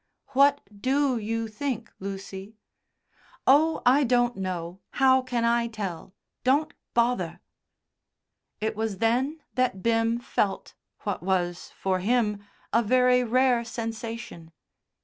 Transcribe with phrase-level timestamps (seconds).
[0.29, 2.55] "What do you think, Lucy?"
[3.45, 4.79] "Oh, I don't know.
[4.93, 6.15] How can I tell?
[6.43, 7.39] Don't bother."
[8.59, 12.43] It was then that Bim felt what was, for him,
[12.73, 14.51] a very rare sensation.